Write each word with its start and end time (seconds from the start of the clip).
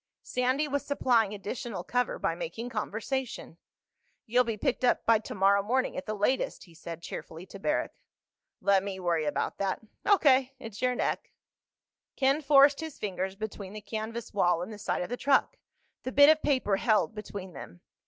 Sandy 0.23 0.67
was 0.67 0.83
supplying 0.83 1.31
additional 1.31 1.83
cover 1.83 2.17
by 2.17 2.33
making 2.33 2.69
conversation. 2.71 3.59
"You'll 4.25 4.43
be 4.43 4.57
picked 4.57 4.83
up 4.83 5.05
by 5.05 5.19
tomorrow 5.19 5.61
morning—at 5.61 6.07
the 6.07 6.15
latest," 6.15 6.63
he 6.63 6.73
said 6.73 7.03
cheerfully 7.03 7.45
to 7.45 7.59
Barrack. 7.59 7.91
"Let 8.61 8.81
me 8.81 8.99
worry 8.99 9.25
about 9.25 9.59
that." 9.59 9.79
"O.K. 10.07 10.53
It's 10.57 10.81
your 10.81 10.95
neck." 10.95 11.29
Ken 12.15 12.41
forced 12.41 12.79
his 12.79 12.97
fingers 12.97 13.35
between 13.35 13.73
the 13.73 13.79
canvas 13.81 14.33
wall 14.33 14.63
and 14.63 14.73
the 14.73 14.79
side 14.79 15.03
of 15.03 15.09
the 15.09 15.17
truck, 15.17 15.57
the 16.01 16.11
bit 16.11 16.29
of 16.29 16.41
paper 16.41 16.77
held 16.77 17.13
between 17.13 17.53
them. 17.53 17.81